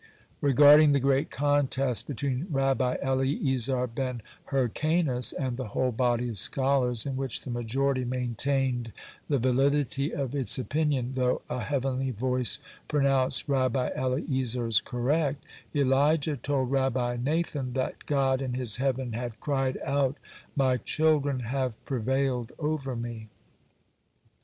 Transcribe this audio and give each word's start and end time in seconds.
(81) 0.39 0.49
Regarding 0.49 0.91
the 0.93 0.99
great 0.99 1.29
contest 1.29 2.07
between 2.07 2.47
Rabbi 2.49 2.95
Eliezer 3.03 3.85
ben 3.85 4.23
Hyrcanus 4.45 5.31
and 5.31 5.57
the 5.57 5.67
whole 5.77 5.91
body 5.91 6.27
of 6.27 6.39
scholars, 6.39 7.05
in 7.05 7.15
which 7.15 7.41
the 7.41 7.51
majority 7.51 8.03
maintained 8.03 8.93
the 9.29 9.37
validity 9.37 10.11
of 10.11 10.33
its 10.33 10.57
opinion, 10.57 11.11
though 11.13 11.43
a 11.51 11.59
heavenly 11.61 12.09
voice 12.09 12.59
pronounced 12.87 13.47
Rabbi 13.47 13.89
Eliezer's 13.95 14.81
correct, 14.81 15.43
Elijah 15.75 16.35
told 16.35 16.71
Rabbi 16.71 17.17
Nathan, 17.21 17.73
that 17.73 18.07
God 18.07 18.41
in 18.41 18.55
His 18.55 18.77
heaven 18.77 19.13
had 19.13 19.39
cried 19.39 19.77
out: 19.85 20.17
"My 20.55 20.77
children 20.77 21.41
have 21.41 21.75
prevailed 21.85 22.53
over 22.57 22.95
Me!" 22.95 23.29